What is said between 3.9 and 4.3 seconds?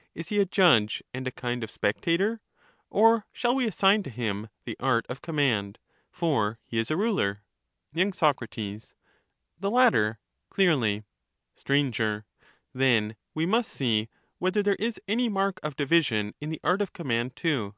to